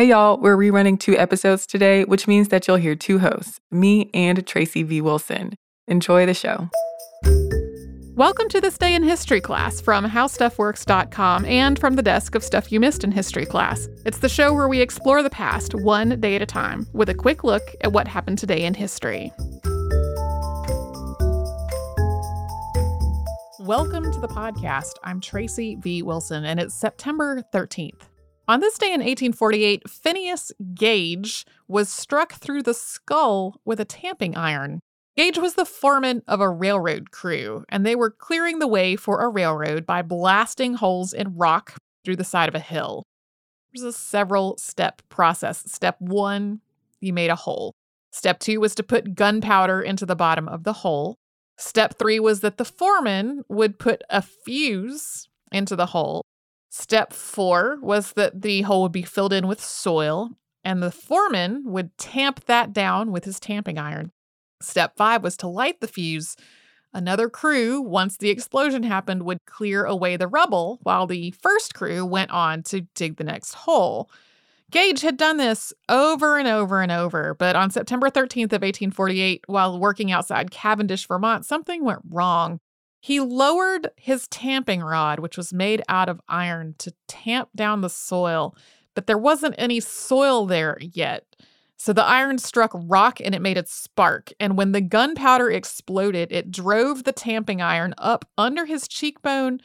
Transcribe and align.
Hey 0.00 0.08
y'all, 0.08 0.38
we're 0.38 0.56
rerunning 0.56 0.98
two 0.98 1.14
episodes 1.18 1.66
today, 1.66 2.04
which 2.06 2.26
means 2.26 2.48
that 2.48 2.66
you'll 2.66 2.78
hear 2.78 2.94
two 2.94 3.18
hosts, 3.18 3.60
me 3.70 4.08
and 4.14 4.46
Tracy 4.46 4.82
V. 4.82 5.02
Wilson. 5.02 5.52
Enjoy 5.88 6.24
the 6.24 6.32
show. 6.32 6.70
Welcome 8.14 8.48
to 8.48 8.62
this 8.62 8.78
day 8.78 8.94
in 8.94 9.02
history 9.02 9.42
class 9.42 9.78
from 9.78 10.06
howstuffworks.com 10.06 11.44
and 11.44 11.78
from 11.78 11.96
the 11.96 12.02
desk 12.02 12.34
of 12.34 12.42
Stuff 12.42 12.72
You 12.72 12.80
Missed 12.80 13.04
in 13.04 13.12
History 13.12 13.44
Class. 13.44 13.88
It's 14.06 14.16
the 14.16 14.28
show 14.30 14.54
where 14.54 14.68
we 14.68 14.80
explore 14.80 15.22
the 15.22 15.28
past 15.28 15.74
one 15.74 16.18
day 16.18 16.34
at 16.34 16.40
a 16.40 16.46
time 16.46 16.86
with 16.94 17.10
a 17.10 17.14
quick 17.14 17.44
look 17.44 17.64
at 17.82 17.92
what 17.92 18.08
happened 18.08 18.38
today 18.38 18.64
in 18.64 18.72
history. 18.72 19.30
Welcome 23.58 24.10
to 24.10 24.18
the 24.18 24.28
podcast. 24.28 24.94
I'm 25.04 25.20
Tracy 25.20 25.74
V. 25.74 26.00
Wilson, 26.00 26.46
and 26.46 26.58
it's 26.58 26.74
September 26.74 27.44
13th. 27.52 28.09
On 28.50 28.58
this 28.58 28.78
day 28.78 28.88
in 28.88 28.98
1848, 28.98 29.88
Phineas 29.88 30.50
Gage 30.74 31.46
was 31.68 31.88
struck 31.88 32.32
through 32.32 32.64
the 32.64 32.74
skull 32.74 33.60
with 33.64 33.78
a 33.78 33.84
tamping 33.84 34.36
iron. 34.36 34.80
Gage 35.16 35.38
was 35.38 35.54
the 35.54 35.64
foreman 35.64 36.24
of 36.26 36.40
a 36.40 36.50
railroad 36.50 37.12
crew, 37.12 37.64
and 37.68 37.86
they 37.86 37.94
were 37.94 38.10
clearing 38.10 38.58
the 38.58 38.66
way 38.66 38.96
for 38.96 39.20
a 39.20 39.28
railroad 39.28 39.86
by 39.86 40.02
blasting 40.02 40.74
holes 40.74 41.12
in 41.12 41.36
rock 41.36 41.76
through 42.04 42.16
the 42.16 42.24
side 42.24 42.48
of 42.48 42.56
a 42.56 42.58
hill. 42.58 43.04
It 43.72 43.78
was 43.80 43.84
a 43.84 43.96
several 43.96 44.58
step 44.58 45.00
process. 45.08 45.70
Step 45.70 46.00
one, 46.00 46.60
you 47.00 47.12
made 47.12 47.30
a 47.30 47.36
hole. 47.36 47.76
Step 48.10 48.40
two 48.40 48.58
was 48.58 48.74
to 48.74 48.82
put 48.82 49.14
gunpowder 49.14 49.80
into 49.80 50.04
the 50.04 50.16
bottom 50.16 50.48
of 50.48 50.64
the 50.64 50.72
hole. 50.72 51.14
Step 51.56 51.96
three 52.00 52.18
was 52.18 52.40
that 52.40 52.56
the 52.56 52.64
foreman 52.64 53.44
would 53.48 53.78
put 53.78 54.02
a 54.10 54.20
fuse 54.20 55.28
into 55.52 55.76
the 55.76 55.86
hole. 55.86 56.24
Step 56.72 57.12
four 57.12 57.78
was 57.82 58.12
that 58.12 58.42
the 58.42 58.62
hole 58.62 58.82
would 58.82 58.92
be 58.92 59.02
filled 59.02 59.32
in 59.32 59.48
with 59.48 59.60
soil, 59.60 60.30
and 60.62 60.80
the 60.80 60.92
foreman 60.92 61.64
would 61.64 61.98
tamp 61.98 62.44
that 62.44 62.72
down 62.72 63.10
with 63.10 63.24
his 63.24 63.40
tamping 63.40 63.76
iron. 63.76 64.12
Step 64.62 64.96
five 64.96 65.22
was 65.22 65.36
to 65.38 65.48
light 65.48 65.80
the 65.80 65.88
fuse. 65.88 66.36
Another 66.92 67.28
crew, 67.28 67.80
once 67.80 68.16
the 68.16 68.30
explosion 68.30 68.84
happened, 68.84 69.24
would 69.24 69.44
clear 69.46 69.84
away 69.84 70.16
the 70.16 70.28
rubble, 70.28 70.78
while 70.84 71.08
the 71.08 71.32
first 71.32 71.74
crew 71.74 72.06
went 72.06 72.30
on 72.30 72.62
to 72.64 72.82
dig 72.94 73.16
the 73.16 73.24
next 73.24 73.54
hole. 73.54 74.08
Gage 74.70 75.00
had 75.00 75.16
done 75.16 75.38
this 75.38 75.72
over 75.88 76.38
and 76.38 76.46
over 76.46 76.80
and 76.82 76.92
over, 76.92 77.34
but 77.34 77.56
on 77.56 77.70
September 77.70 78.10
13th 78.10 78.52
of 78.52 78.62
1848, 78.62 79.42
while 79.48 79.80
working 79.80 80.12
outside 80.12 80.52
Cavendish, 80.52 81.08
Vermont, 81.08 81.44
something 81.44 81.84
went 81.84 82.02
wrong. 82.08 82.60
He 83.00 83.18
lowered 83.18 83.90
his 83.96 84.28
tamping 84.28 84.82
rod, 84.82 85.20
which 85.20 85.36
was 85.36 85.52
made 85.52 85.82
out 85.88 86.08
of 86.08 86.20
iron, 86.28 86.74
to 86.78 86.92
tamp 87.08 87.48
down 87.56 87.80
the 87.80 87.88
soil, 87.88 88.54
but 88.94 89.06
there 89.06 89.18
wasn't 89.18 89.54
any 89.56 89.80
soil 89.80 90.46
there 90.46 90.76
yet. 90.80 91.24
So 91.76 91.94
the 91.94 92.04
iron 92.04 92.36
struck 92.36 92.72
rock 92.74 93.20
and 93.24 93.34
it 93.34 93.40
made 93.40 93.56
it 93.56 93.68
spark. 93.68 94.34
And 94.38 94.58
when 94.58 94.72
the 94.72 94.82
gunpowder 94.82 95.50
exploded, 95.50 96.30
it 96.30 96.50
drove 96.50 97.04
the 97.04 97.12
tamping 97.12 97.62
iron 97.62 97.94
up 97.96 98.26
under 98.36 98.66
his 98.66 98.86
cheekbone, 98.86 99.60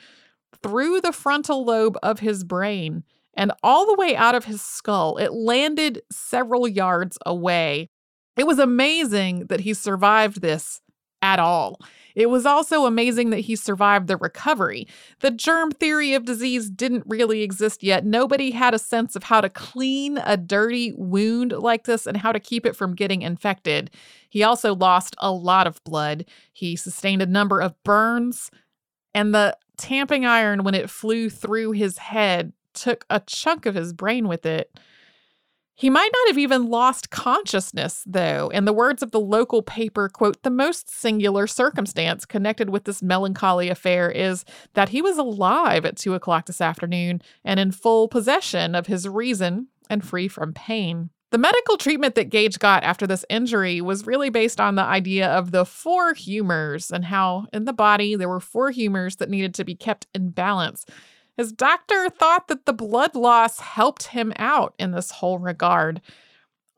through 0.63 1.01
the 1.01 1.11
frontal 1.11 1.65
lobe 1.65 1.97
of 2.01 2.19
his 2.19 2.45
brain, 2.45 3.03
and 3.33 3.51
all 3.61 3.85
the 3.85 3.95
way 3.95 4.15
out 4.15 4.33
of 4.33 4.45
his 4.45 4.61
skull. 4.61 5.17
It 5.17 5.33
landed 5.33 6.01
several 6.09 6.67
yards 6.67 7.17
away. 7.25 7.89
It 8.37 8.47
was 8.47 8.59
amazing 8.59 9.47
that 9.47 9.59
he 9.59 9.73
survived 9.73 10.41
this 10.41 10.81
at 11.25 11.39
all. 11.39 11.79
It 12.13 12.29
was 12.29 12.45
also 12.45 12.85
amazing 12.85 13.31
that 13.31 13.41
he 13.41 13.57
survived 13.57 14.07
the 14.07 14.15
recovery. 14.15 14.87
The 15.19 15.31
germ 15.31 15.71
theory 15.71 16.13
of 16.13 16.23
disease 16.23 16.69
didn't 16.69 17.03
really 17.07 17.41
exist 17.41 17.83
yet. 17.83 18.05
Nobody 18.05 18.51
had 18.51 18.73
a 18.73 18.79
sense 18.79 19.17
of 19.17 19.23
how 19.23 19.41
to 19.41 19.49
clean 19.49 20.19
a 20.19 20.37
dirty 20.37 20.93
wound 20.95 21.51
like 21.51 21.83
this 21.83 22.07
and 22.07 22.15
how 22.15 22.31
to 22.31 22.39
keep 22.39 22.65
it 22.65 22.75
from 22.75 22.95
getting 22.95 23.21
infected. 23.21 23.91
He 24.29 24.43
also 24.43 24.73
lost 24.73 25.15
a 25.17 25.31
lot 25.31 25.67
of 25.67 25.83
blood. 25.83 26.25
He 26.53 26.77
sustained 26.77 27.21
a 27.21 27.25
number 27.25 27.59
of 27.59 27.75
burns, 27.83 28.49
and 29.13 29.33
the 29.35 29.57
tamping 29.77 30.25
iron, 30.25 30.63
when 30.63 30.75
it 30.75 30.89
flew 30.89 31.29
through 31.29 31.71
his 31.71 31.97
head, 31.97 32.53
took 32.73 33.05
a 33.09 33.19
chunk 33.19 33.65
of 33.65 33.75
his 33.75 33.91
brain 33.93 34.27
with 34.27 34.45
it. 34.45 34.77
He 35.77 35.89
might 35.89 36.09
not 36.13 36.29
have 36.29 36.37
even 36.37 36.67
lost 36.67 37.09
consciousness, 37.09 38.01
though. 38.05 38.47
In 38.49 38.63
the 38.63 38.71
words 38.71 39.03
of 39.03 39.11
the 39.11 39.19
local 39.19 39.61
paper, 39.61 40.07
quote, 40.07 40.41
the 40.41 40.49
most 40.49 40.89
singular 40.89 41.47
circumstance 41.47 42.25
connected 42.25 42.69
with 42.69 42.85
this 42.85 43.03
melancholy 43.03 43.67
affair 43.67 44.09
is 44.09 44.45
that 44.73 44.89
he 44.89 45.01
was 45.01 45.17
alive 45.17 45.85
at 45.85 45.97
two 45.97 46.13
o'clock 46.13 46.45
this 46.45 46.61
afternoon 46.61 47.21
and 47.43 47.59
in 47.59 47.71
full 47.71 48.07
possession 48.07 48.73
of 48.73 48.87
his 48.87 49.07
reason 49.07 49.67
and 49.89 50.05
free 50.05 50.29
from 50.29 50.53
pain. 50.53 51.09
The 51.31 51.39
medical 51.39 51.75
treatment 51.75 52.15
that 52.15 52.29
Gage 52.29 52.59
got 52.59 52.85
after 52.85 53.05
this 53.05 53.25
injury 53.29 53.81
was 53.81 54.07
really 54.07 54.29
based 54.29 54.61
on 54.61 54.75
the 54.75 54.83
idea 54.83 55.27
of 55.27 55.51
the 55.51 55.65
four 55.65 56.13
humors 56.13 56.89
and 56.89 57.03
how 57.03 57.47
in 57.51 57.65
the 57.65 57.73
body 57.73 58.15
there 58.15 58.29
were 58.29 58.39
four 58.39 58.71
humors 58.71 59.17
that 59.17 59.29
needed 59.29 59.53
to 59.55 59.65
be 59.65 59.75
kept 59.75 60.07
in 60.15 60.29
balance. 60.29 60.85
His 61.37 61.51
doctor 61.51 62.09
thought 62.09 62.47
that 62.47 62.65
the 62.65 62.73
blood 62.73 63.15
loss 63.15 63.59
helped 63.59 64.07
him 64.07 64.31
out 64.37 64.73
in 64.79 64.91
this 64.91 65.11
whole 65.11 65.37
regard. 65.37 66.01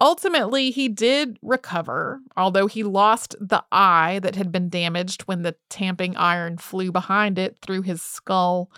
Ultimately, 0.01 0.71
he 0.71 0.89
did 0.89 1.37
recover, 1.41 2.21
although 2.35 2.67
he 2.67 2.83
lost 2.83 3.35
the 3.39 3.63
eye 3.71 4.19
that 4.21 4.35
had 4.35 4.51
been 4.51 4.69
damaged 4.69 5.23
when 5.23 5.41
the 5.41 5.55
tamping 5.69 6.15
iron 6.15 6.57
flew 6.57 6.91
behind 6.91 7.37
it 7.37 7.57
through 7.61 7.83
his 7.83 8.01
skull. 8.01 8.71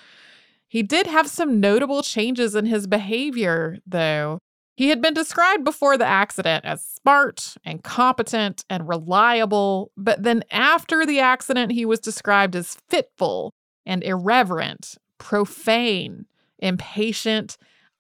He 0.68 0.84
did 0.84 1.08
have 1.08 1.28
some 1.28 1.60
notable 1.60 2.04
changes 2.04 2.56
in 2.56 2.66
his 2.66 2.88
behavior, 2.88 3.80
though. 3.86 4.40
He 4.78 4.90
had 4.90 5.02
been 5.02 5.14
described 5.14 5.66
before 5.66 5.98
the 5.98 6.06
accident 6.06 6.64
as 6.64 6.86
smart 6.86 7.56
and 7.66 7.84
competent 7.84 8.64
and 8.70 8.88
reliable, 8.88 9.92
but 9.98 10.24
then 10.24 10.44
after 10.52 11.06
the 11.06 11.20
accident, 11.20 11.74
he 11.74 11.84
was 11.86 12.00
described 12.00 12.56
as 12.56 12.78
fitful 12.88 13.52
and 13.86 14.04
irreverent 14.04 14.98
profane, 15.20 16.26
impatient, 16.58 17.58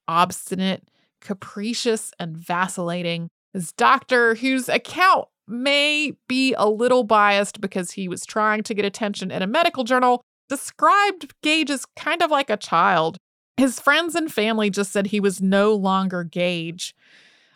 obstinate, 0.08 0.90
capricious, 1.22 2.12
and 2.20 2.36
vacillating. 2.36 3.30
His 3.54 3.72
doctor, 3.74 4.36
whose 4.36 4.68
account 4.70 5.28
may 5.48 6.14
be 6.28 6.54
a 6.58 6.70
little 6.70 7.04
biased 7.04 7.62
because 7.62 7.92
he 7.92 8.08
was 8.08 8.26
trying 8.26 8.64
to 8.64 8.74
get 8.74 8.86
attention 8.86 9.32
in 9.32 9.42
a 9.42 9.48
medical 9.48 9.84
journal, 9.84 10.22
described 10.48 11.34
Gage 11.44 11.70
as 11.70 11.86
kind 11.96 12.22
of 12.22 12.32
like 12.32 12.50
a 12.50 12.58
child. 12.58 13.18
His 13.58 13.80
friends 13.80 14.16
and 14.16 14.32
family 14.32 14.70
just 14.70 14.92
said 14.92 15.08
he 15.08 15.20
was 15.20 15.42
no 15.42 15.74
longer 15.74 16.24
Gage. 16.24 16.96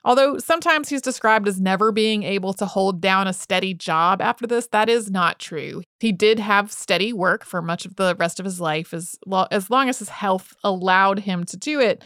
Although 0.06 0.38
sometimes 0.38 0.90
he's 0.90 1.02
described 1.02 1.48
as 1.48 1.62
never 1.62 1.92
being 1.92 2.24
able 2.24 2.54
to 2.54 2.66
hold 2.66 3.00
down 3.00 3.28
a 3.28 3.34
steady 3.34 3.74
job 3.74 4.22
after 4.22 4.46
this, 4.46 4.68
that 4.68 4.90
is 4.90 5.10
not 5.10 5.40
true. 5.40 5.82
He 6.00 6.12
did 6.12 6.40
have 6.40 6.74
steady 6.74 7.14
work 7.14 7.46
for 7.46 7.62
much 7.62 7.86
of 7.86 7.96
the 7.96 8.16
rest 8.20 8.40
of 8.40 8.46
his 8.46 8.60
life 8.60 8.94
as, 8.94 9.16
lo- 9.26 9.48
as 9.50 9.70
long 9.70 9.88
as 9.88 10.00
his 10.00 10.10
health 10.10 10.56
allowed 10.64 11.20
him 11.20 11.46
to 11.46 11.58
do 11.58 11.80
it. 11.80 12.04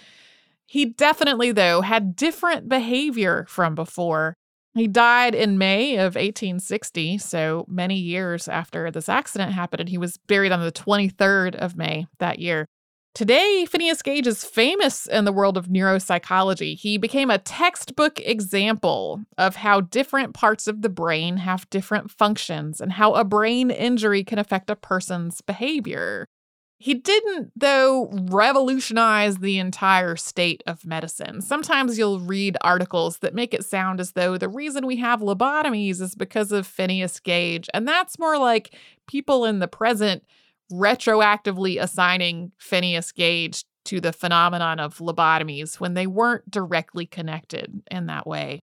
He 0.67 0.85
definitely, 0.85 1.51
though, 1.51 1.81
had 1.81 2.15
different 2.15 2.69
behavior 2.69 3.45
from 3.47 3.73
before. 3.73 4.35
He 4.75 4.87
died 4.87 5.33
in 5.33 5.57
May 5.57 5.95
of 5.95 6.13
1860, 6.13 7.17
so 7.17 7.65
many 7.67 7.95
years 7.95 8.47
after 8.47 8.91
this 8.91 9.09
accident 9.09 9.53
happened, 9.53 9.79
and 9.79 9.89
he 9.89 9.97
was 9.97 10.17
buried 10.27 10.51
on 10.51 10.61
the 10.61 10.71
23rd 10.71 11.55
of 11.55 11.75
May 11.75 12.05
that 12.19 12.37
year. 12.37 12.67
Today, 13.17 13.65
Phineas 13.65 14.03
Gage 14.03 14.27
is 14.27 14.45
famous 14.45 15.07
in 15.07 15.25
the 15.25 15.31
world 15.31 15.57
of 15.57 15.69
neuropsychology. 15.69 16.77
He 16.77 16.99
became 16.99 17.31
a 17.31 17.39
textbook 17.39 18.19
example 18.19 19.23
of 19.39 19.55
how 19.55 19.81
different 19.81 20.35
parts 20.35 20.67
of 20.67 20.83
the 20.83 20.89
brain 20.89 21.37
have 21.37 21.67
different 21.71 22.11
functions 22.11 22.79
and 22.79 22.91
how 22.91 23.15
a 23.15 23.23
brain 23.23 23.71
injury 23.71 24.23
can 24.23 24.37
affect 24.37 24.69
a 24.69 24.75
person's 24.75 25.41
behavior. 25.41 26.27
He 26.77 26.93
didn't, 26.93 27.53
though, 27.55 28.07
revolutionize 28.11 29.37
the 29.37 29.57
entire 29.57 30.15
state 30.15 30.61
of 30.67 30.85
medicine. 30.85 31.41
Sometimes 31.41 31.97
you'll 31.97 32.19
read 32.19 32.55
articles 32.61 33.17
that 33.21 33.33
make 33.33 33.51
it 33.51 33.65
sound 33.65 33.99
as 33.99 34.11
though 34.11 34.37
the 34.37 34.47
reason 34.47 34.85
we 34.85 34.97
have 34.97 35.21
lobotomies 35.21 36.01
is 36.01 36.13
because 36.13 36.51
of 36.51 36.67
Phineas 36.67 37.19
Gage, 37.19 37.67
and 37.73 37.87
that's 37.87 38.19
more 38.19 38.37
like 38.37 38.75
people 39.07 39.43
in 39.43 39.57
the 39.57 39.67
present 39.67 40.23
retroactively 40.71 41.81
assigning 41.81 42.51
Phineas 42.57 43.11
Gage 43.11 43.63
to 43.85 44.01
the 44.01 44.13
phenomenon 44.13 44.79
of 44.79 44.97
lobotomies 44.97 45.79
when 45.79 45.93
they 45.93 46.07
weren't 46.07 46.49
directly 46.51 47.05
connected 47.05 47.81
in 47.89 48.07
that 48.07 48.27
way. 48.27 48.59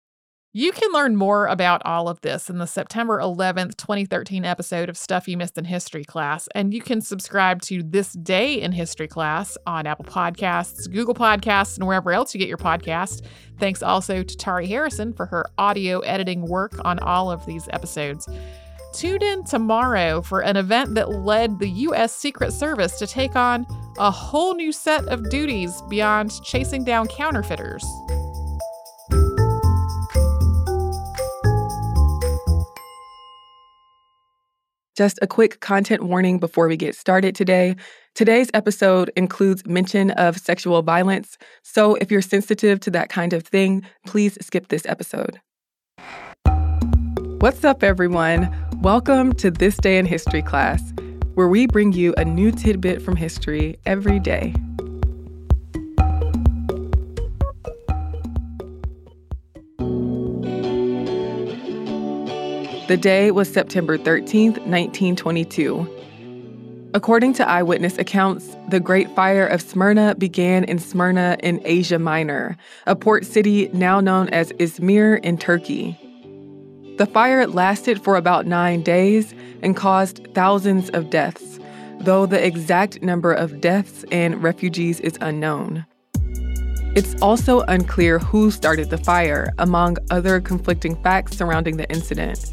You 0.57 0.71
can 0.71 0.93
learn 0.93 1.17
more 1.17 1.49
about 1.49 1.83
all 1.85 2.09
of 2.09 2.21
this 2.21 2.49
in 2.49 2.59
the 2.59 2.67
September 2.67 3.19
11th, 3.19 3.77
2013 3.77 4.45
episode 4.45 4.89
of 4.89 4.97
Stuff 4.97 5.27
You 5.27 5.37
Missed 5.37 5.59
in 5.59 5.65
History 5.65 6.05
Class, 6.05 6.49
and 6.55 6.73
you 6.73 6.81
can 6.81 7.01
subscribe 7.01 7.61
to 7.63 7.83
This 7.83 8.13
Day 8.13 8.61
in 8.61 8.71
History 8.71 9.09
Class 9.09 9.59
on 9.67 9.89
Apple 9.89 10.05
Podcasts, 10.05 10.89
Google 10.89 11.15
Podcasts, 11.15 11.77
and 11.77 11.89
wherever 11.89 12.13
else 12.13 12.33
you 12.33 12.39
get 12.39 12.47
your 12.47 12.57
podcast. 12.57 13.23
Thanks 13.59 13.83
also 13.83 14.23
to 14.23 14.37
Tari 14.37 14.69
Harrison 14.69 15.13
for 15.13 15.27
her 15.27 15.45
audio 15.59 15.99
editing 16.01 16.47
work 16.47 16.75
on 16.85 17.01
all 17.01 17.33
of 17.33 17.45
these 17.47 17.67
episodes. 17.73 18.29
Tune 18.95 19.25
in 19.25 19.43
tomorrow 19.43 20.23
for 20.23 20.41
an 20.41 20.57
event 20.57 20.95
that 20.95 21.11
led 21.11 21.59
the 21.59 21.69
U.S. 21.69 22.15
Secret 22.15 22.53
Service 22.53 22.97
to 23.01 23.09
take 23.09 23.35
on 23.35 23.67
a 23.99 24.09
whole 24.09 24.55
new 24.55 24.71
set 24.71 25.05
of 25.09 25.29
duties 25.31 25.83
beyond 25.89 26.41
chasing 26.45 26.85
down 26.85 27.09
counterfeiters. 27.09 27.85
Just 34.97 35.19
a 35.21 35.27
quick 35.27 35.59
content 35.59 36.05
warning 36.05 36.39
before 36.39 36.69
we 36.69 36.77
get 36.77 36.95
started 36.95 37.35
today. 37.35 37.75
Today's 38.15 38.49
episode 38.55 39.11
includes 39.17 39.67
mention 39.67 40.13
of 40.13 40.39
sexual 40.39 40.83
violence, 40.83 41.37
so 41.65 41.97
if 41.97 42.13
you're 42.13 42.23
sensitive 42.23 42.79
to 42.79 42.93
that 42.93 43.09
kind 43.09 43.33
of 43.33 43.43
thing, 43.43 43.83
please 44.07 44.39
skip 44.41 44.69
this 44.69 44.87
episode. 44.87 45.41
What's 47.41 47.63
up, 47.65 47.83
everyone? 47.83 48.45
Welcome 48.85 49.33
to 49.37 49.51
This 49.51 49.79
Day 49.79 49.97
in 49.97 50.05
History 50.05 50.43
class, 50.43 50.93
where 51.33 51.49
we 51.49 51.67
bring 51.67 51.95
you 51.95 52.13
a 52.19 52.25
new 52.27 52.51
tidbit 52.51 53.01
from 53.01 53.17
history 53.17 53.79
every 53.87 54.21
day. 54.21 54.53
The 62.89 62.99
day 63.01 63.31
was 63.31 63.51
September 63.51 63.97
13th, 63.97 64.59
1922. 64.67 66.91
According 66.93 67.33
to 67.33 67.49
eyewitness 67.49 67.97
accounts, 67.97 68.55
the 68.69 68.81
Great 68.81 69.09
Fire 69.17 69.47
of 69.47 69.63
Smyrna 69.63 70.15
began 70.17 70.65
in 70.65 70.79
Smyrna 70.79 71.39
in 71.43 71.63
Asia 71.65 71.99
Minor, 71.99 72.59
a 72.87 72.95
port 72.95 73.25
city 73.25 73.71
now 73.73 74.01
known 74.01 74.29
as 74.29 74.53
Izmir 74.53 75.25
in 75.25 75.39
Turkey. 75.39 75.99
The 76.97 77.07
fire 77.07 77.45
lasted 77.49 78.03
for 78.05 78.15
about 78.15 78.47
nine 78.47 78.83
days 78.83 79.35
and 79.63 79.75
caused 79.75 80.29
thousands 80.33 80.91
of 80.91 81.11
deaths, 81.11 81.59
though 81.99 82.25
the 82.25 82.45
exact 82.45 83.03
number 83.03 83.33
of 83.33 83.61
deaths 83.61 84.05
and 84.13 84.41
refugees 84.41 85.01
is 85.01 85.19
unknown. 85.21 85.87
It's 86.95 87.21
also 87.21 87.63
unclear 87.63 88.21
who 88.21 88.53
started 88.53 88.91
the 88.91 88.99
fire, 88.99 89.53
among 89.59 89.97
other 90.13 90.41
conflicting 90.41 90.95
facts 91.03 91.37
surrounding 91.37 91.79
the 91.79 91.91
incident. 91.91 92.53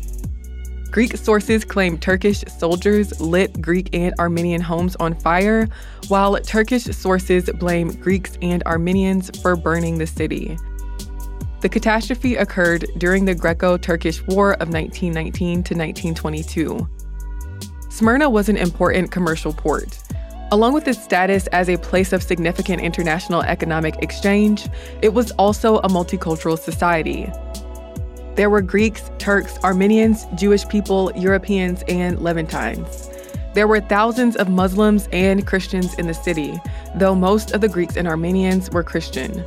Greek 0.89 1.15
sources 1.15 1.63
claim 1.63 1.99
Turkish 1.99 2.43
soldiers 2.57 3.21
lit 3.21 3.61
Greek 3.61 3.89
and 3.93 4.15
Armenian 4.17 4.61
homes 4.61 4.95
on 4.95 5.13
fire, 5.19 5.67
while 6.07 6.35
Turkish 6.39 6.85
sources 6.85 7.47
blame 7.59 7.91
Greeks 8.01 8.39
and 8.41 8.63
Armenians 8.63 9.29
for 9.41 9.55
burning 9.55 9.99
the 9.99 10.07
city. 10.07 10.57
The 11.61 11.69
catastrophe 11.69 12.37
occurred 12.37 12.87
during 12.97 13.25
the 13.25 13.35
Greco 13.35 13.77
Turkish 13.77 14.25
War 14.25 14.53
of 14.53 14.69
1919 14.69 15.63
to 15.63 15.75
1922. 15.75 16.89
Smyrna 17.89 18.27
was 18.31 18.49
an 18.49 18.57
important 18.57 19.11
commercial 19.11 19.53
port. 19.53 20.01
Along 20.51 20.73
with 20.73 20.87
its 20.87 21.01
status 21.01 21.45
as 21.47 21.69
a 21.69 21.77
place 21.77 22.13
of 22.13 22.23
significant 22.23 22.81
international 22.81 23.43
economic 23.43 23.95
exchange, 24.01 24.69
it 25.03 25.13
was 25.13 25.29
also 25.33 25.77
a 25.77 25.87
multicultural 25.87 26.57
society. 26.57 27.31
There 28.33 28.49
were 28.49 28.61
Greeks, 28.61 29.11
Turks, 29.19 29.59
Armenians, 29.63 30.25
Jewish 30.33 30.67
people, 30.67 31.11
Europeans, 31.15 31.83
and 31.87 32.19
Levantines. 32.23 33.11
There 33.53 33.67
were 33.67 33.81
thousands 33.81 34.35
of 34.35 34.49
Muslims 34.49 35.07
and 35.11 35.45
Christians 35.45 35.93
in 35.99 36.07
the 36.07 36.13
city, 36.15 36.59
though 36.95 37.13
most 37.13 37.51
of 37.51 37.61
the 37.61 37.69
Greeks 37.69 37.97
and 37.97 38.07
Armenians 38.07 38.71
were 38.71 38.83
Christian. 38.83 39.45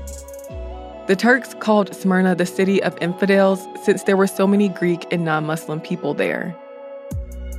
The 1.07 1.17
Turks 1.17 1.53
called 1.61 1.95
Smyrna 1.95 2.35
the 2.35 2.47
city 2.47 2.83
of 2.83 2.97
infidels 2.99 3.69
since 3.83 4.05
there 4.05 4.17
were 4.17 4.27
so 4.27 4.47
many 4.47 4.71
Greek 4.71 5.13
and 5.13 5.23
non 5.23 5.45
Muslim 5.45 5.79
people 5.79 6.15
there. 6.15 6.57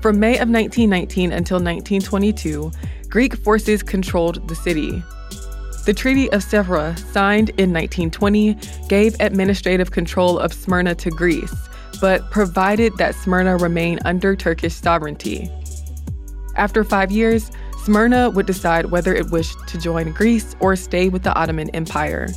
From 0.01 0.19
May 0.19 0.33
of 0.39 0.49
1919 0.49 1.31
until 1.31 1.57
1922, 1.57 2.71
Greek 3.07 3.35
forces 3.35 3.83
controlled 3.83 4.47
the 4.47 4.55
city. 4.55 5.03
The 5.85 5.93
Treaty 5.93 6.31
of 6.31 6.41
Sèvres, 6.41 6.97
signed 7.13 7.49
in 7.49 7.71
1920, 7.71 8.57
gave 8.89 9.15
administrative 9.19 9.91
control 9.91 10.39
of 10.39 10.51
Smyrna 10.51 10.95
to 10.95 11.11
Greece, 11.11 11.53
but 12.01 12.31
provided 12.31 12.97
that 12.97 13.13
Smyrna 13.13 13.57
remain 13.57 13.99
under 14.05 14.35
Turkish 14.35 14.73
sovereignty. 14.73 15.51
After 16.55 16.83
five 16.83 17.11
years, 17.11 17.51
Smyrna 17.83 18.31
would 18.31 18.47
decide 18.47 18.87
whether 18.87 19.13
it 19.13 19.29
wished 19.29 19.67
to 19.67 19.77
join 19.77 20.13
Greece 20.13 20.55
or 20.59 20.75
stay 20.75 21.09
with 21.09 21.21
the 21.21 21.35
Ottoman 21.35 21.69
Empire. 21.75 22.27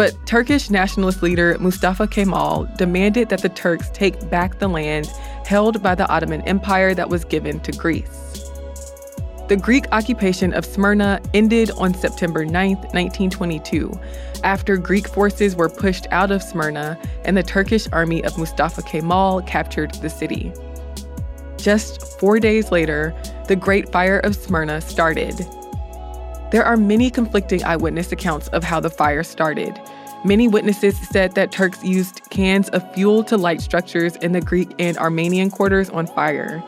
But 0.00 0.16
Turkish 0.24 0.70
nationalist 0.70 1.22
leader 1.22 1.58
Mustafa 1.60 2.06
Kemal 2.06 2.66
demanded 2.78 3.28
that 3.28 3.42
the 3.42 3.50
Turks 3.50 3.90
take 3.90 4.30
back 4.30 4.58
the 4.58 4.66
land 4.66 5.08
held 5.44 5.82
by 5.82 5.94
the 5.94 6.08
Ottoman 6.08 6.40
Empire 6.48 6.94
that 6.94 7.10
was 7.10 7.22
given 7.26 7.60
to 7.60 7.72
Greece. 7.72 8.48
The 9.48 9.58
Greek 9.60 9.84
occupation 9.92 10.54
of 10.54 10.64
Smyrna 10.64 11.20
ended 11.34 11.70
on 11.72 11.92
September 11.92 12.46
9, 12.46 12.76
1922, 12.76 13.92
after 14.42 14.78
Greek 14.78 15.06
forces 15.06 15.54
were 15.54 15.68
pushed 15.68 16.06
out 16.10 16.30
of 16.30 16.42
Smyrna 16.42 16.98
and 17.26 17.36
the 17.36 17.42
Turkish 17.42 17.86
army 17.92 18.24
of 18.24 18.38
Mustafa 18.38 18.80
Kemal 18.80 19.42
captured 19.42 19.92
the 19.96 20.08
city. 20.08 20.50
Just 21.58 22.18
four 22.18 22.40
days 22.40 22.72
later, 22.72 23.14
the 23.48 23.56
Great 23.56 23.92
Fire 23.92 24.20
of 24.20 24.34
Smyrna 24.34 24.80
started. 24.80 25.46
There 26.50 26.64
are 26.64 26.76
many 26.76 27.10
conflicting 27.10 27.62
eyewitness 27.62 28.10
accounts 28.10 28.48
of 28.48 28.64
how 28.64 28.80
the 28.80 28.90
fire 28.90 29.22
started. 29.22 29.80
Many 30.22 30.48
witnesses 30.48 30.98
said 30.98 31.34
that 31.34 31.50
Turks 31.50 31.82
used 31.82 32.28
cans 32.28 32.68
of 32.70 32.94
fuel 32.94 33.24
to 33.24 33.38
light 33.38 33.62
structures 33.62 34.16
in 34.16 34.32
the 34.32 34.40
Greek 34.40 34.70
and 34.78 34.98
Armenian 34.98 35.50
quarters 35.50 35.88
on 35.88 36.06
fire. 36.06 36.62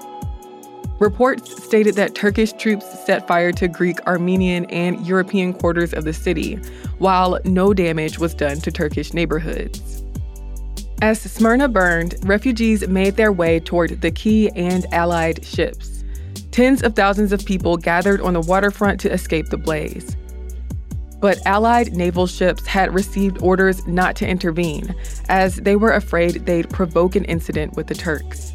Reports 0.98 1.62
stated 1.62 1.94
that 1.96 2.14
Turkish 2.14 2.52
troops 2.54 2.86
set 3.04 3.26
fire 3.28 3.52
to 3.52 3.68
Greek, 3.68 4.00
Armenian, 4.06 4.64
and 4.66 5.04
European 5.06 5.52
quarters 5.52 5.92
of 5.92 6.04
the 6.04 6.14
city, 6.14 6.54
while 6.98 7.38
no 7.44 7.74
damage 7.74 8.18
was 8.18 8.34
done 8.34 8.58
to 8.60 8.70
Turkish 8.70 9.12
neighborhoods. 9.12 10.02
As 11.02 11.20
Smyrna 11.20 11.68
burned, 11.68 12.14
refugees 12.22 12.86
made 12.86 13.16
their 13.16 13.32
way 13.32 13.60
toward 13.60 14.00
the 14.00 14.12
quay 14.12 14.48
and 14.50 14.86
Allied 14.94 15.44
ships. 15.44 16.04
Tens 16.52 16.82
of 16.82 16.94
thousands 16.94 17.32
of 17.32 17.44
people 17.44 17.76
gathered 17.76 18.20
on 18.20 18.34
the 18.34 18.40
waterfront 18.40 19.00
to 19.00 19.12
escape 19.12 19.48
the 19.48 19.58
blaze. 19.58 20.16
But 21.22 21.38
Allied 21.46 21.94
naval 21.94 22.26
ships 22.26 22.66
had 22.66 22.92
received 22.92 23.40
orders 23.40 23.86
not 23.86 24.16
to 24.16 24.28
intervene, 24.28 24.94
as 25.28 25.56
they 25.56 25.76
were 25.76 25.92
afraid 25.92 26.44
they'd 26.44 26.68
provoke 26.68 27.14
an 27.14 27.24
incident 27.26 27.76
with 27.76 27.86
the 27.86 27.94
Turks. 27.94 28.52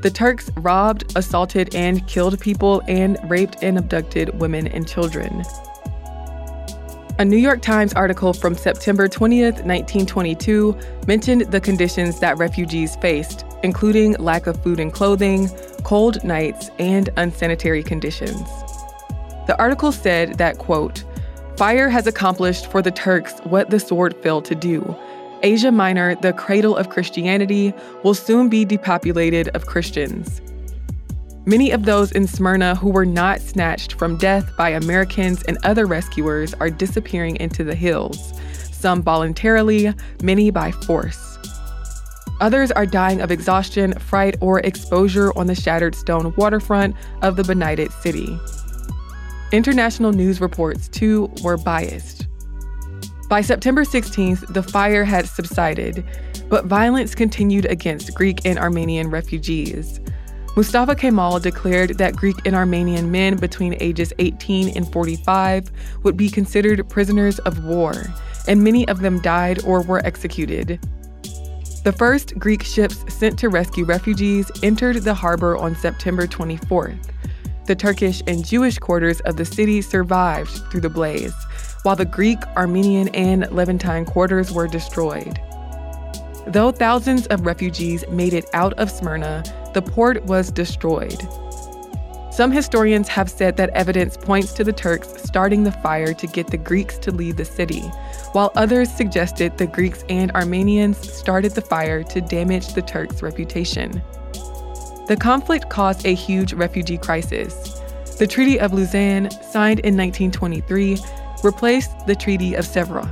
The 0.00 0.10
Turks 0.10 0.50
robbed, 0.56 1.14
assaulted, 1.14 1.74
and 1.74 2.06
killed 2.06 2.40
people 2.40 2.82
and 2.88 3.18
raped 3.24 3.62
and 3.62 3.76
abducted 3.76 4.40
women 4.40 4.66
and 4.68 4.88
children. 4.88 5.44
A 7.18 7.24
New 7.24 7.36
York 7.36 7.60
Times 7.60 7.92
article 7.92 8.32
from 8.32 8.54
September 8.54 9.06
20th, 9.06 9.64
1922, 9.66 10.74
mentioned 11.06 11.52
the 11.52 11.60
conditions 11.60 12.18
that 12.20 12.38
refugees 12.38 12.96
faced, 12.96 13.44
including 13.62 14.12
lack 14.14 14.46
of 14.46 14.62
food 14.62 14.80
and 14.80 14.92
clothing, 14.92 15.50
cold 15.82 16.24
nights, 16.24 16.70
and 16.78 17.10
unsanitary 17.18 17.82
conditions. 17.82 18.48
The 19.48 19.56
article 19.58 19.92
said 19.92 20.38
that, 20.38 20.58
quote, 20.58 21.04
Fire 21.58 21.88
has 21.88 22.06
accomplished 22.06 22.70
for 22.70 22.82
the 22.82 22.92
Turks 22.92 23.40
what 23.40 23.68
the 23.68 23.80
sword 23.80 24.14
failed 24.22 24.44
to 24.44 24.54
do 24.54 24.96
Asia 25.42 25.72
Minor, 25.72 26.14
the 26.14 26.32
cradle 26.32 26.76
of 26.76 26.88
Christianity, 26.88 27.74
will 28.04 28.14
soon 28.14 28.48
be 28.48 28.64
depopulated 28.64 29.48
of 29.48 29.66
Christians. 29.66 30.40
Many 31.46 31.72
of 31.72 31.84
those 31.84 32.12
in 32.12 32.28
Smyrna 32.28 32.76
who 32.76 32.90
were 32.90 33.04
not 33.04 33.40
snatched 33.40 33.94
from 33.94 34.18
death 34.18 34.56
by 34.56 34.68
Americans 34.68 35.42
and 35.48 35.58
other 35.64 35.84
rescuers 35.84 36.54
are 36.54 36.70
disappearing 36.70 37.34
into 37.40 37.64
the 37.64 37.74
hills, 37.74 38.32
some 38.70 39.02
voluntarily, 39.02 39.92
many 40.22 40.52
by 40.52 40.70
force. 40.70 41.38
Others 42.40 42.70
are 42.70 42.86
dying 42.86 43.20
of 43.20 43.32
exhaustion, 43.32 43.94
fright, 43.94 44.36
or 44.40 44.60
exposure 44.60 45.36
on 45.36 45.48
the 45.48 45.56
shattered 45.56 45.96
stone 45.96 46.32
waterfront 46.36 46.94
of 47.22 47.34
the 47.34 47.42
benighted 47.42 47.90
city. 47.94 48.38
International 49.50 50.12
news 50.12 50.40
reports, 50.40 50.88
too, 50.88 51.32
were 51.42 51.56
biased. 51.56 52.26
By 53.28 53.40
September 53.40 53.84
16th, 53.84 54.52
the 54.52 54.62
fire 54.62 55.04
had 55.04 55.26
subsided, 55.26 56.04
but 56.48 56.66
violence 56.66 57.14
continued 57.14 57.64
against 57.66 58.14
Greek 58.14 58.40
and 58.44 58.58
Armenian 58.58 59.10
refugees. 59.10 60.00
Mustafa 60.54 60.94
Kemal 60.94 61.38
declared 61.38 61.98
that 61.98 62.16
Greek 62.16 62.36
and 62.44 62.54
Armenian 62.54 63.10
men 63.10 63.36
between 63.36 63.76
ages 63.80 64.12
18 64.18 64.76
and 64.76 64.90
45 64.92 65.70
would 66.02 66.16
be 66.16 66.28
considered 66.28 66.88
prisoners 66.90 67.38
of 67.40 67.64
war, 67.64 67.94
and 68.48 68.62
many 68.62 68.86
of 68.88 69.00
them 69.00 69.20
died 69.20 69.62
or 69.64 69.82
were 69.82 70.04
executed. 70.04 70.78
The 71.84 71.94
first 71.96 72.38
Greek 72.38 72.62
ships 72.62 73.02
sent 73.08 73.38
to 73.38 73.48
rescue 73.48 73.84
refugees 73.84 74.50
entered 74.62 74.96
the 74.96 75.14
harbor 75.14 75.56
on 75.56 75.74
September 75.74 76.26
24th. 76.26 77.08
The 77.68 77.76
Turkish 77.76 78.22
and 78.26 78.46
Jewish 78.46 78.78
quarters 78.78 79.20
of 79.26 79.36
the 79.36 79.44
city 79.44 79.82
survived 79.82 80.48
through 80.70 80.80
the 80.80 80.88
blaze, 80.88 81.34
while 81.82 81.96
the 81.96 82.06
Greek, 82.06 82.38
Armenian, 82.56 83.08
and 83.08 83.46
Levantine 83.52 84.06
quarters 84.06 84.50
were 84.50 84.66
destroyed. 84.66 85.38
Though 86.46 86.70
thousands 86.70 87.26
of 87.26 87.44
refugees 87.44 88.08
made 88.08 88.32
it 88.32 88.46
out 88.54 88.72
of 88.78 88.90
Smyrna, 88.90 89.44
the 89.74 89.82
port 89.82 90.24
was 90.24 90.50
destroyed. 90.50 91.20
Some 92.30 92.52
historians 92.52 93.06
have 93.08 93.28
said 93.28 93.58
that 93.58 93.68
evidence 93.74 94.16
points 94.16 94.54
to 94.54 94.64
the 94.64 94.72
Turks 94.72 95.22
starting 95.22 95.64
the 95.64 95.72
fire 95.72 96.14
to 96.14 96.26
get 96.26 96.46
the 96.46 96.56
Greeks 96.56 96.96
to 97.00 97.10
leave 97.10 97.36
the 97.36 97.44
city, 97.44 97.82
while 98.32 98.50
others 98.56 98.90
suggested 98.90 99.58
the 99.58 99.66
Greeks 99.66 100.06
and 100.08 100.30
Armenians 100.30 100.96
started 101.12 101.52
the 101.52 101.60
fire 101.60 102.02
to 102.04 102.22
damage 102.22 102.72
the 102.72 102.80
Turks' 102.80 103.20
reputation. 103.20 104.02
The 105.08 105.16
conflict 105.16 105.70
caused 105.70 106.04
a 106.04 106.14
huge 106.14 106.52
refugee 106.52 106.98
crisis. 106.98 107.80
The 108.18 108.26
Treaty 108.26 108.60
of 108.60 108.74
Lausanne, 108.74 109.30
signed 109.30 109.80
in 109.80 109.96
1923, 109.96 110.98
replaced 111.42 112.06
the 112.06 112.14
Treaty 112.14 112.52
of 112.52 112.66
Sèvres. 112.66 113.10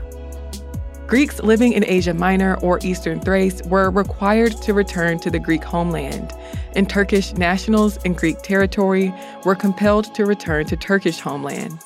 Greeks 1.07 1.41
living 1.41 1.73
in 1.73 1.87
Asia 1.87 2.13
Minor 2.13 2.57
or 2.57 2.79
Eastern 2.83 3.19
Thrace 3.21 3.63
were 3.63 3.89
required 3.89 4.61
to 4.61 4.75
return 4.75 5.19
to 5.21 5.31
the 5.31 5.39
Greek 5.39 5.65
homeland, 5.65 6.35
and 6.75 6.91
Turkish 6.91 7.33
nationals 7.33 7.97
in 8.05 8.13
Greek 8.13 8.43
territory 8.43 9.15
were 9.47 9.55
compelled 9.55 10.15
to 10.17 10.27
return 10.27 10.67
to 10.67 10.77
Turkish 10.77 11.21
homelands. 11.21 11.83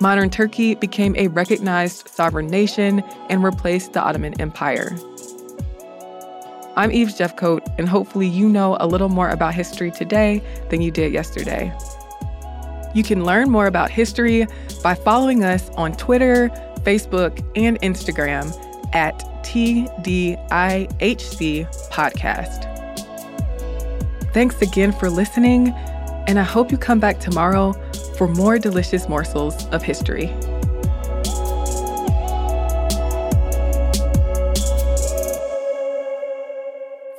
Modern 0.00 0.30
Turkey 0.30 0.76
became 0.76 1.16
a 1.16 1.26
recognized 1.26 2.06
sovereign 2.06 2.46
nation 2.46 3.02
and 3.28 3.42
replaced 3.42 3.94
the 3.94 4.00
Ottoman 4.02 4.40
Empire. 4.40 4.96
I'm 6.74 6.90
Eve 6.90 7.08
Jeffcoat, 7.08 7.60
and 7.78 7.86
hopefully, 7.86 8.26
you 8.26 8.48
know 8.48 8.78
a 8.80 8.86
little 8.86 9.10
more 9.10 9.28
about 9.28 9.52
history 9.54 9.90
today 9.90 10.42
than 10.70 10.80
you 10.80 10.90
did 10.90 11.12
yesterday. 11.12 11.70
You 12.94 13.02
can 13.02 13.26
learn 13.26 13.50
more 13.50 13.66
about 13.66 13.90
history 13.90 14.46
by 14.82 14.94
following 14.94 15.44
us 15.44 15.68
on 15.76 15.92
Twitter, 15.96 16.48
Facebook, 16.82 17.44
and 17.56 17.78
Instagram 17.82 18.54
at 18.94 19.18
TDIHC 19.44 20.48
Podcast. 21.90 22.68
Thanks 24.32 24.62
again 24.62 24.92
for 24.92 25.10
listening, 25.10 25.74
and 26.26 26.38
I 26.38 26.42
hope 26.42 26.72
you 26.72 26.78
come 26.78 27.00
back 27.00 27.20
tomorrow 27.20 27.74
for 28.16 28.28
more 28.28 28.58
delicious 28.58 29.10
morsels 29.10 29.66
of 29.68 29.82
history. 29.82 30.34